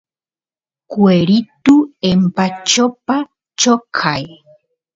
cueritu 0.91 1.75
empachopa 2.11 3.15
choqay 3.59 4.25